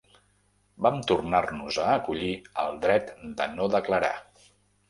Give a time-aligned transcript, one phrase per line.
[0.85, 2.31] Vam tornar-nos a acollir
[2.65, 4.15] al dret de no declarar.